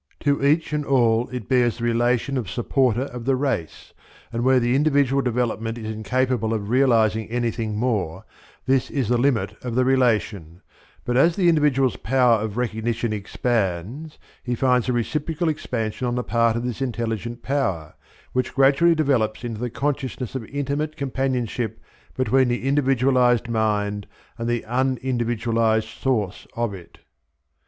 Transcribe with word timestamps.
To 0.21 0.43
each 0.43 0.73
and 0.73 0.83
all 0.83 1.29
it 1.31 1.47
bears 1.47 1.77
the 1.77 1.83
relation 1.83 2.35
of 2.35 2.49
supporter 2.49 3.03
of 3.03 3.25
the 3.25 3.35
race, 3.35 3.93
and 4.33 4.43
where 4.43 4.59
the 4.59 4.75
individual 4.75 5.21
development 5.21 5.77
is 5.77 5.93
incapable 5.93 6.55
of 6.55 6.71
realizing 6.71 7.29
anything 7.29 7.75
more, 7.77 8.25
this 8.65 8.89
is 8.89 9.09
the 9.09 9.19
limit 9.19 9.55
of 9.63 9.75
the 9.75 9.85
relation; 9.85 10.63
but 11.05 11.17
as 11.17 11.35
the 11.35 11.47
individual's 11.47 11.97
power 11.97 12.39
of 12.41 12.57
recognition 12.57 13.13
expands, 13.13 14.17
he 14.43 14.55
finds 14.55 14.89
a 14.89 14.91
reciprocal 14.93 15.49
expansion 15.49 16.07
on 16.07 16.15
the 16.15 16.23
part 16.23 16.55
of 16.55 16.63
this 16.65 16.81
intelligent 16.81 17.43
power 17.43 17.93
which 18.33 18.55
gradually 18.55 18.95
develops 18.95 19.43
into 19.43 19.61
the 19.61 19.69
consciousness 19.69 20.33
of 20.33 20.43
intimate 20.45 20.97
companionship 20.97 21.79
between 22.17 22.47
the 22.47 22.67
individualized 22.67 23.47
mind 23.47 24.07
and 24.39 24.49
the 24.49 24.63
unindividualized 24.67 26.01
source 26.01 26.47
of 26.55 26.73
it. 26.73 26.97